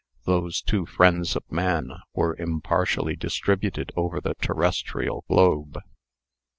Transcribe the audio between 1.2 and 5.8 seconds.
of man were impartially distributed over the terrestrial globe.